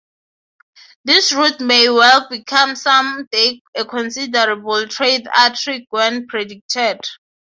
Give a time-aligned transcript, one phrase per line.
[1.05, 7.01] "This route may well become some day a considerable trade artery," Gwynn predicted.